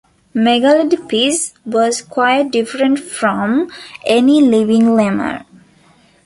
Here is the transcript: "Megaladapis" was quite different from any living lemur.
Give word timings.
"Megaladapis" 0.33 1.53
was 1.63 2.01
quite 2.01 2.49
different 2.49 2.97
from 2.97 3.69
any 4.03 4.41
living 4.41 4.95
lemur. 4.95 5.45